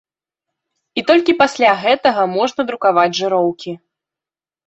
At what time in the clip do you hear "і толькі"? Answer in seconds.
1.01-1.33